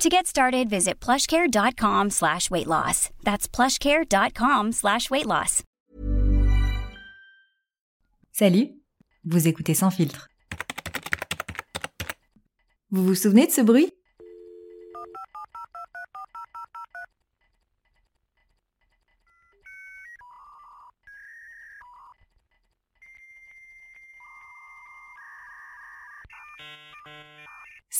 [0.00, 3.10] To get started, visit plushcare.com slash weight loss.
[3.22, 5.62] That's plushcare.com slash weight loss.
[8.32, 8.70] Salut,
[9.26, 10.28] vous écoutez Sans filtre.
[12.90, 13.92] Vous vous souvenez de ce bruit?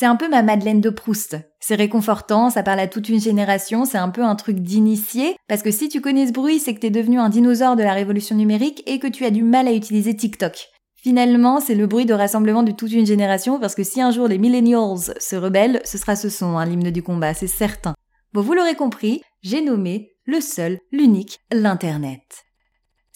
[0.00, 1.36] C'est un peu ma Madeleine de Proust.
[1.60, 5.62] C'est réconfortant, ça parle à toute une génération, c'est un peu un truc d'initié, parce
[5.62, 8.34] que si tu connais ce bruit, c'est que t'es devenu un dinosaure de la révolution
[8.34, 10.68] numérique et que tu as du mal à utiliser TikTok.
[10.96, 14.27] Finalement, c'est le bruit de rassemblement de toute une génération, parce que si un jour
[14.27, 17.92] les millennials se rebellent, ce sera ce son, hein, l'hymne du combat, c'est certain.
[18.32, 22.47] Bon, vous l'aurez compris, j'ai nommé le seul, l'unique, l'Internet.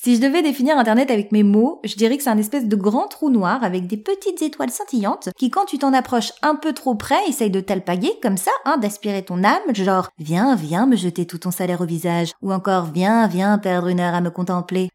[0.05, 2.77] Si je devais définir Internet avec mes mots, je dirais que c'est un espèce de
[2.77, 6.75] grand trou noir avec des petites étoiles scintillantes qui, quand tu t'en approches un peu
[6.75, 10.95] trop près, essayent de t'alpaguer comme ça, hein, d'aspirer ton âme, genre viens, viens me
[10.95, 14.29] jeter tout ton salaire au visage, ou encore viens, viens perdre une heure à me
[14.29, 14.91] contempler.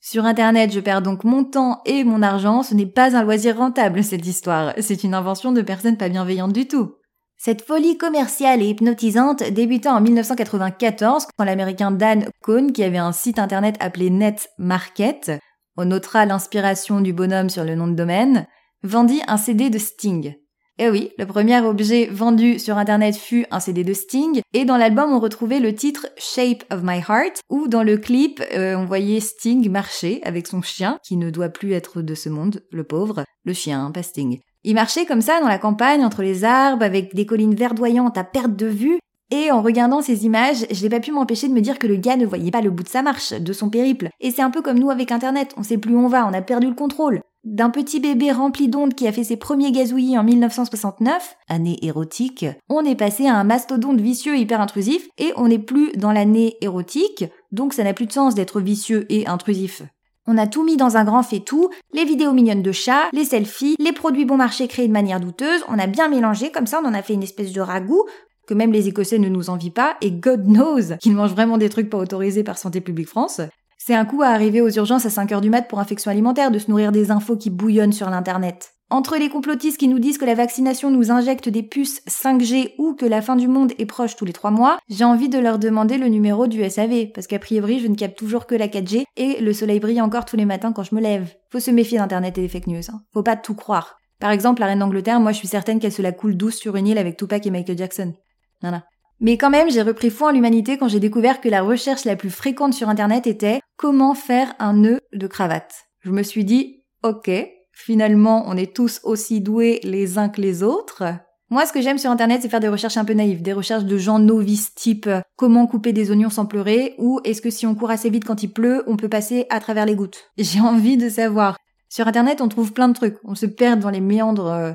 [0.00, 3.58] Sur Internet, je perds donc mon temps et mon argent, ce n'est pas un loisir
[3.58, 6.94] rentable cette histoire, c'est une invention de personnes pas bienveillantes du tout.
[7.36, 13.12] Cette folie commerciale et hypnotisante débuta en 1994 quand l'américain Dan Cohn, qui avait un
[13.12, 15.32] site internet appelé Net Market,
[15.76, 18.46] on notera l'inspiration du bonhomme sur le nom de domaine,
[18.82, 20.34] vendit un CD de Sting.
[20.78, 24.76] Eh oui, le premier objet vendu sur internet fut un CD de Sting, et dans
[24.76, 28.84] l'album on retrouvait le titre Shape of My Heart, où dans le clip euh, on
[28.84, 32.82] voyait Sting marcher avec son chien, qui ne doit plus être de ce monde, le
[32.82, 34.40] pauvre, le chien, pas Sting.
[34.64, 38.24] Il marchait comme ça dans la campagne, entre les arbres, avec des collines verdoyantes à
[38.24, 38.98] perte de vue,
[39.30, 41.96] et en regardant ces images, je n'ai pas pu m'empêcher de me dire que le
[41.96, 44.08] gars ne voyait pas le bout de sa marche, de son périple.
[44.20, 46.32] Et c'est un peu comme nous avec Internet, on sait plus où on va, on
[46.32, 47.20] a perdu le contrôle.
[47.44, 52.46] D'un petit bébé rempli d'ondes qui a fait ses premiers gazouillis en 1969, année érotique,
[52.70, 56.56] on est passé à un mastodonte vicieux hyper intrusif, et on n'est plus dans l'année
[56.62, 59.82] érotique, donc ça n'a plus de sens d'être vicieux et intrusif.
[60.26, 63.76] On a tout mis dans un grand fait-tout, les vidéos mignonnes de chats, les selfies,
[63.78, 66.88] les produits bon marché créés de manière douteuse, on a bien mélangé, comme ça on
[66.88, 68.04] en a fait une espèce de ragoût,
[68.46, 71.68] que même les Écossais ne nous envient pas, et God knows qu'ils mangent vraiment des
[71.68, 73.40] trucs pas autorisés par Santé publique France.
[73.78, 76.50] C'est un coup à arriver aux urgences à 5 heures du mat pour infection alimentaire
[76.50, 78.73] de se nourrir des infos qui bouillonnent sur l'internet.
[78.94, 82.94] Entre les complotistes qui nous disent que la vaccination nous injecte des puces 5G ou
[82.94, 85.58] que la fin du monde est proche tous les 3 mois, j'ai envie de leur
[85.58, 89.02] demander le numéro du SAV, parce qu'a priori je ne capte toujours que la 4G
[89.16, 91.34] et le soleil brille encore tous les matins quand je me lève.
[91.50, 93.02] Faut se méfier d'internet et des fake news, hein.
[93.12, 93.96] faut pas tout croire.
[94.20, 96.76] Par exemple, la reine d'Angleterre, moi je suis certaine qu'elle se la coule douce sur
[96.76, 98.14] une île avec Tupac et Michael Jackson.
[98.60, 98.84] Voilà.
[99.18, 102.14] Mais quand même, j'ai repris foi en l'humanité quand j'ai découvert que la recherche la
[102.14, 105.74] plus fréquente sur internet était comment faire un nœud de cravate.
[106.02, 107.28] Je me suis dit, ok,
[107.74, 111.04] finalement, on est tous aussi doués les uns que les autres.
[111.50, 113.84] Moi, ce que j'aime sur Internet, c'est faire des recherches un peu naïves, des recherches
[113.84, 117.66] de gens novices type euh, comment couper des oignons sans pleurer ou est-ce que si
[117.66, 120.30] on court assez vite quand il pleut, on peut passer à travers les gouttes.
[120.38, 121.56] J'ai envie de savoir.
[121.88, 123.18] Sur Internet, on trouve plein de trucs.
[123.24, 124.72] On se perd dans les méandres euh,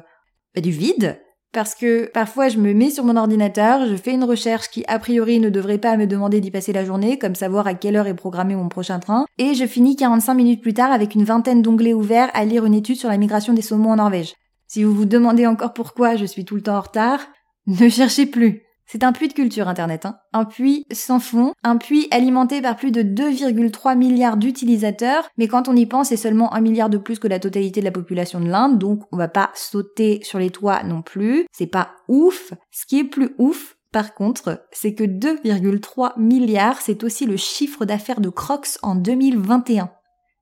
[0.56, 1.20] bah, du vide
[1.52, 5.00] parce que parfois je me mets sur mon ordinateur, je fais une recherche qui a
[5.00, 8.08] priori ne devrait pas me demander d'y passer la journée, comme savoir à quelle heure
[8.08, 11.62] est programmé mon prochain train, et je finis 45 minutes plus tard avec une vingtaine
[11.62, 14.36] d'onglets ouverts à lire une étude sur la migration des saumons en Norvège.
[14.68, 17.20] Si vous vous demandez encore pourquoi je suis tout le temps en retard,
[17.68, 18.64] ne cherchez plus.
[18.92, 20.18] C'est un puits de culture Internet, hein.
[20.34, 25.68] un puits sans fond, un puits alimenté par plus de 2,3 milliards d'utilisateurs, mais quand
[25.68, 28.40] on y pense, c'est seulement un milliard de plus que la totalité de la population
[28.40, 32.52] de l'Inde, donc on va pas sauter sur les toits non plus, c'est pas ouf.
[32.72, 37.86] Ce qui est plus ouf, par contre, c'est que 2,3 milliards, c'est aussi le chiffre
[37.86, 39.92] d'affaires de Crocs en 2021.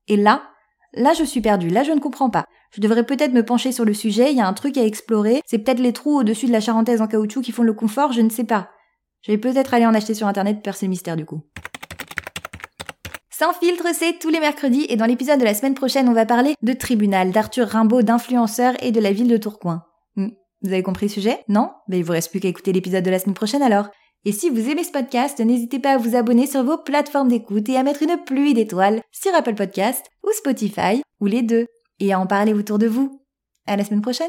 [0.08, 0.40] Et là,
[0.92, 2.46] là je suis perdue, là je ne comprends pas.
[2.74, 5.42] Je devrais peut-être me pencher sur le sujet, il y a un truc à explorer,
[5.46, 8.20] c'est peut-être les trous au-dessus de la charentaise en caoutchouc qui font le confort, je
[8.20, 8.70] ne sais pas.
[9.22, 11.42] Je vais peut-être aller en acheter sur internet, percer le mystère du coup.
[13.30, 16.26] Sans filtre, c'est tous les mercredis et dans l'épisode de la semaine prochaine, on va
[16.26, 19.84] parler de tribunal, d'Arthur Rimbaud, d'influenceurs et de la ville de Tourcoing.
[20.16, 20.30] Hmm.
[20.62, 21.38] Vous avez compris le sujet?
[21.46, 21.70] Non?
[21.86, 23.90] Ben il vous reste plus qu'à écouter l'épisode de la semaine prochaine alors.
[24.28, 27.66] Et si vous aimez ce podcast, n'hésitez pas à vous abonner sur vos plateformes d'écoute
[27.70, 31.64] et à mettre une pluie d'étoiles sur Apple Podcast ou Spotify ou les deux
[31.98, 33.24] et à en parler autour de vous.
[33.66, 34.28] À la semaine prochaine!